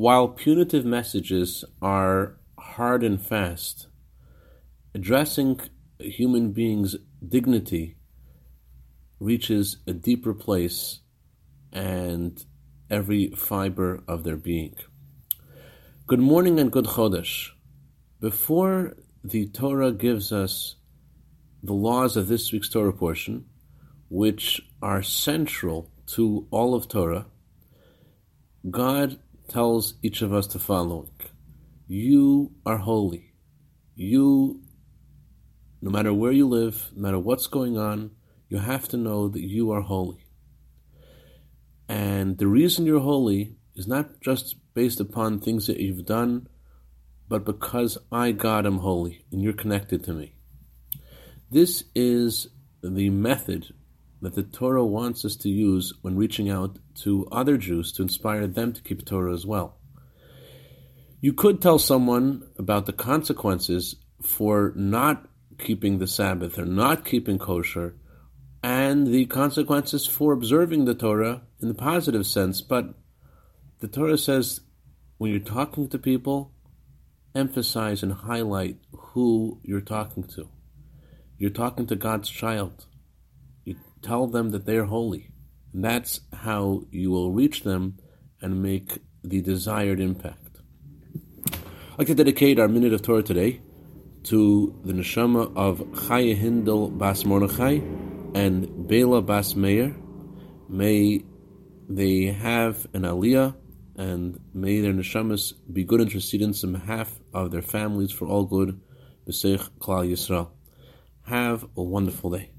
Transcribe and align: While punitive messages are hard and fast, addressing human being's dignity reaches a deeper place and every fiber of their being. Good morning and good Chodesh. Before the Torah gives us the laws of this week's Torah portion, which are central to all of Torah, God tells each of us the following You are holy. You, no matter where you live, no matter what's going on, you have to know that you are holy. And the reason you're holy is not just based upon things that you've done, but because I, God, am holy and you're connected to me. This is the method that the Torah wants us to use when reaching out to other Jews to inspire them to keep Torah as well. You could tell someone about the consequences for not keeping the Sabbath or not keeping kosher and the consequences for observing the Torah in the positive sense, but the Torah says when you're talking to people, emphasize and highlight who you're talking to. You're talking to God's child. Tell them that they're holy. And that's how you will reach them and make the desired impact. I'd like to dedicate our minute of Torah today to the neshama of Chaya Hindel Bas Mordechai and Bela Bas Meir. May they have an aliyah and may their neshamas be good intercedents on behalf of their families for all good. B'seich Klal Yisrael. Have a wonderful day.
While 0.00 0.28
punitive 0.28 0.86
messages 0.86 1.62
are 1.82 2.38
hard 2.58 3.04
and 3.04 3.20
fast, 3.20 3.88
addressing 4.94 5.60
human 5.98 6.52
being's 6.52 6.96
dignity 7.28 7.98
reaches 9.18 9.76
a 9.86 9.92
deeper 9.92 10.32
place 10.32 11.00
and 11.70 12.42
every 12.88 13.28
fiber 13.32 14.02
of 14.08 14.24
their 14.24 14.38
being. 14.38 14.74
Good 16.06 16.20
morning 16.20 16.58
and 16.58 16.72
good 16.72 16.86
Chodesh. 16.86 17.50
Before 18.20 18.96
the 19.22 19.48
Torah 19.48 19.92
gives 19.92 20.32
us 20.32 20.76
the 21.62 21.74
laws 21.74 22.16
of 22.16 22.26
this 22.26 22.50
week's 22.52 22.70
Torah 22.70 22.94
portion, 22.94 23.44
which 24.08 24.62
are 24.80 25.02
central 25.02 25.90
to 26.14 26.46
all 26.50 26.74
of 26.74 26.88
Torah, 26.88 27.26
God 28.70 29.18
tells 29.50 29.94
each 30.02 30.22
of 30.22 30.32
us 30.32 30.46
the 30.46 30.58
following 30.58 31.10
You 31.86 32.52
are 32.64 32.78
holy. 32.78 33.34
You, 33.96 34.62
no 35.82 35.90
matter 35.90 36.14
where 36.14 36.32
you 36.32 36.48
live, 36.48 36.90
no 36.94 37.02
matter 37.02 37.18
what's 37.18 37.48
going 37.48 37.76
on, 37.76 38.12
you 38.48 38.58
have 38.58 38.88
to 38.88 38.96
know 38.96 39.28
that 39.28 39.42
you 39.42 39.72
are 39.72 39.82
holy. 39.82 40.24
And 41.88 42.38
the 42.38 42.46
reason 42.46 42.86
you're 42.86 43.00
holy 43.00 43.56
is 43.74 43.88
not 43.88 44.20
just 44.20 44.54
based 44.74 45.00
upon 45.00 45.40
things 45.40 45.66
that 45.66 45.80
you've 45.80 46.06
done, 46.06 46.48
but 47.28 47.44
because 47.44 47.98
I, 48.10 48.32
God, 48.32 48.66
am 48.66 48.78
holy 48.78 49.24
and 49.32 49.42
you're 49.42 49.52
connected 49.52 50.04
to 50.04 50.12
me. 50.12 50.34
This 51.50 51.84
is 51.94 52.46
the 52.82 53.10
method 53.10 53.74
that 54.20 54.34
the 54.34 54.42
Torah 54.42 54.84
wants 54.84 55.24
us 55.24 55.36
to 55.36 55.48
use 55.48 55.92
when 56.02 56.16
reaching 56.16 56.50
out 56.50 56.78
to 57.02 57.26
other 57.32 57.56
Jews 57.56 57.92
to 57.92 58.02
inspire 58.02 58.46
them 58.46 58.72
to 58.72 58.82
keep 58.82 59.04
Torah 59.04 59.32
as 59.32 59.46
well. 59.46 59.76
You 61.20 61.32
could 61.32 61.60
tell 61.60 61.78
someone 61.78 62.48
about 62.58 62.86
the 62.86 62.92
consequences 62.92 63.96
for 64.22 64.72
not 64.76 65.26
keeping 65.58 65.98
the 65.98 66.06
Sabbath 66.06 66.58
or 66.58 66.64
not 66.64 67.04
keeping 67.04 67.38
kosher 67.38 67.94
and 68.62 69.06
the 69.06 69.26
consequences 69.26 70.06
for 70.06 70.32
observing 70.32 70.84
the 70.84 70.94
Torah 70.94 71.42
in 71.60 71.68
the 71.68 71.74
positive 71.74 72.26
sense, 72.26 72.60
but 72.60 72.94
the 73.80 73.88
Torah 73.88 74.18
says 74.18 74.60
when 75.18 75.30
you're 75.30 75.40
talking 75.40 75.88
to 75.88 75.98
people, 75.98 76.52
emphasize 77.34 78.02
and 78.02 78.12
highlight 78.12 78.78
who 78.90 79.60
you're 79.62 79.80
talking 79.80 80.24
to. 80.24 80.48
You're 81.38 81.50
talking 81.50 81.86
to 81.86 81.96
God's 81.96 82.28
child. 82.28 82.86
Tell 84.02 84.26
them 84.26 84.50
that 84.50 84.66
they're 84.66 84.84
holy. 84.84 85.30
And 85.72 85.84
that's 85.84 86.20
how 86.32 86.84
you 86.90 87.10
will 87.10 87.32
reach 87.32 87.62
them 87.62 87.98
and 88.40 88.62
make 88.62 88.98
the 89.22 89.40
desired 89.40 90.00
impact. 90.00 90.58
I'd 91.52 91.98
like 91.98 92.06
to 92.08 92.14
dedicate 92.14 92.58
our 92.58 92.68
minute 92.68 92.92
of 92.92 93.02
Torah 93.02 93.22
today 93.22 93.60
to 94.24 94.78
the 94.84 94.92
neshama 94.92 95.54
of 95.56 95.78
Chaya 95.78 96.38
Hindel 96.38 96.96
Bas 96.96 97.24
Mordechai 97.24 97.80
and 98.34 98.88
Bela 98.88 99.22
Bas 99.22 99.54
Meir. 99.54 99.94
May 100.68 101.24
they 101.88 102.26
have 102.26 102.86
an 102.94 103.02
aliyah 103.02 103.54
and 103.96 104.40
may 104.54 104.80
their 104.80 104.92
neshamas 104.92 105.52
be 105.70 105.84
good 105.84 106.00
intercedents 106.00 106.64
on 106.64 106.72
behalf 106.72 107.20
of 107.34 107.50
their 107.50 107.62
families 107.62 108.12
for 108.12 108.26
all 108.26 108.44
good. 108.44 108.80
B'seich 109.26 109.68
Klal 109.78 110.10
Yisrael. 110.10 110.48
Have 111.22 111.64
a 111.76 111.82
wonderful 111.82 112.30
day. 112.30 112.50